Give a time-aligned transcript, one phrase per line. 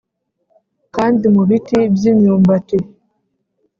[0.95, 2.77] kandi mu biti by'imyumbati